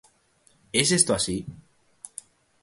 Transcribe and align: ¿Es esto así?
¿Es 0.81 0.91
esto 0.91 1.13
así? 1.13 1.37